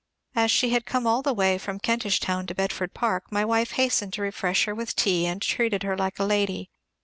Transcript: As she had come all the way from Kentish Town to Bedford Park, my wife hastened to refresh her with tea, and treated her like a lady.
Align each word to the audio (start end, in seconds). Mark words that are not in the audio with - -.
As 0.35 0.49
she 0.49 0.71
had 0.71 0.87
come 0.87 1.05
all 1.05 1.21
the 1.21 1.31
way 1.31 1.59
from 1.59 1.77
Kentish 1.77 2.19
Town 2.19 2.47
to 2.47 2.55
Bedford 2.55 2.95
Park, 2.95 3.31
my 3.31 3.45
wife 3.45 3.73
hastened 3.73 4.13
to 4.13 4.23
refresh 4.23 4.63
her 4.65 4.73
with 4.73 4.95
tea, 4.95 5.27
and 5.27 5.39
treated 5.39 5.83
her 5.83 5.95
like 5.95 6.17
a 6.17 6.23
lady. 6.25 6.71